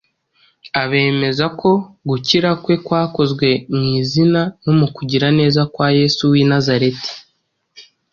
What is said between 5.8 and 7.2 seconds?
Yesu w’i Nazareti